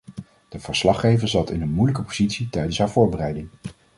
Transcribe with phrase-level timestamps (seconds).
[0.49, 3.49] De verslaggever zat in een moeilijke positie tijdens haar voorbereiding.